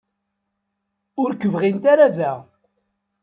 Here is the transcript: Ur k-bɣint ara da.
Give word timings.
Ur 1.21 1.31
k-bɣint 1.41 1.83
ara 1.93 2.07
da. 2.17 2.33